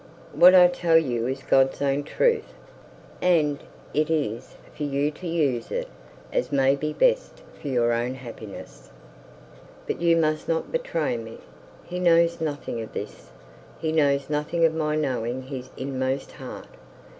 'What 0.33 0.55
I 0.55 0.65
tell 0.67 0.97
you 0.97 1.27
is 1.27 1.43
God's 1.43 1.79
own 1.79 2.01
truth; 2.03 2.55
and 3.21 3.59
it 3.93 4.09
is 4.09 4.55
for 4.75 4.81
you 4.81 5.11
to 5.11 5.27
use 5.27 5.69
it 5.69 5.87
as 6.33 6.51
may 6.51 6.75
be 6.75 6.91
best 6.91 7.43
for 7.61 7.67
your 7.67 7.93
own 7.93 8.15
happiness. 8.15 8.89
But 9.85 10.01
you 10.01 10.17
must 10.17 10.49
not 10.49 10.71
betray 10.71 11.17
me. 11.17 11.37
He 11.85 11.99
knows 11.99 12.41
nothing 12.41 12.81
of 12.81 12.93
this. 12.93 13.29
He 13.77 13.91
knows 13.91 14.27
nothing 14.27 14.65
of 14.65 14.73
my 14.73 14.95
knowing 14.95 15.43
his 15.43 15.69
inmost 15.77 16.31
heart. 16.31 16.65